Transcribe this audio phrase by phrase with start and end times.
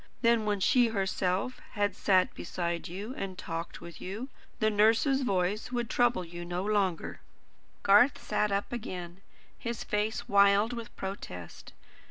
[0.23, 5.71] Then when she herself had sat beside you, and talked with you, the nurse's voice
[5.71, 7.19] would trouble you no longer."
[7.83, 9.21] Garth sat up again,
[9.59, 11.73] his face wild with protest.